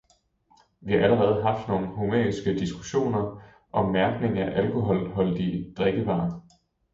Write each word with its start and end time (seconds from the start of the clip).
Vi 0.81 0.93
har 0.93 0.99
allerede 1.03 1.43
haft 1.43 1.67
nogle 1.67 1.87
homeriske 1.87 2.55
diskussioner 2.59 3.41
om 3.71 3.91
mærkning 3.91 4.37
af 4.39 4.59
alkoholholdige 4.61 5.73
drikkevarer. 5.77 6.41